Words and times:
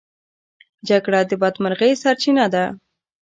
جګړه 0.87 1.19
د 1.29 1.31
بدمرغۍ 1.41 1.91
سرچينه 2.03 2.45
ده. 2.53 2.65